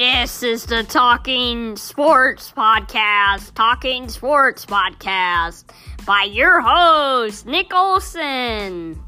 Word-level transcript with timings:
This 0.00 0.42
is 0.42 0.64
the 0.64 0.82
Talking 0.82 1.76
Sports 1.76 2.54
Podcast, 2.56 3.52
Talking 3.52 4.08
Sports 4.08 4.64
Podcast 4.64 5.64
by 6.06 6.22
your 6.22 6.62
host, 6.62 7.44
Nick 7.44 7.74
Olson. 7.74 8.98